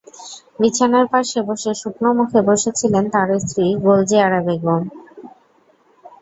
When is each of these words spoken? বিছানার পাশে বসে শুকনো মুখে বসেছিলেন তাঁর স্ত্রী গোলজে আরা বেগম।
বিছানার 0.59 1.05
পাশে 1.13 1.39
বসে 1.47 1.71
শুকনো 1.81 2.09
মুখে 2.17 2.39
বসেছিলেন 2.49 3.03
তাঁর 3.13 3.29
স্ত্রী 3.43 3.65
গোলজে 3.83 4.17
আরা 4.25 4.39
বেগম। 4.47 4.81